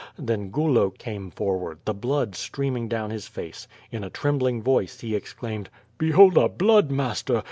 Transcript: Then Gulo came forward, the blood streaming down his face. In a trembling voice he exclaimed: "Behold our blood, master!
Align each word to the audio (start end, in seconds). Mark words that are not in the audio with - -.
Then 0.17 0.49
Gulo 0.49 0.89
came 0.89 1.29
forward, 1.29 1.77
the 1.85 1.93
blood 1.93 2.33
streaming 2.33 2.87
down 2.87 3.11
his 3.11 3.27
face. 3.27 3.67
In 3.91 4.03
a 4.03 4.09
trembling 4.09 4.63
voice 4.63 4.99
he 5.01 5.13
exclaimed: 5.15 5.69
"Behold 5.99 6.39
our 6.39 6.49
blood, 6.49 6.89
master! 6.89 7.39